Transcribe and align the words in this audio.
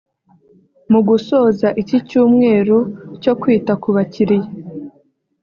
Mu 0.91 0.99
gusoza 1.07 1.67
iki 1.81 1.97
cyumweru 2.09 2.77
cyo 3.21 3.33
kwita 3.41 3.73
ku 3.81 3.89
bakiriya 3.95 4.49